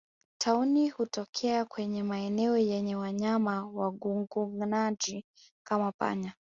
Tauni 0.37 0.89
hutokea 0.89 1.65
kwenye 1.65 2.03
maeneo 2.03 2.57
yenye 2.57 2.95
wanyama 2.95 3.65
wagugunaji 3.67 5.25
kama 5.63 5.91
panya 5.91 6.33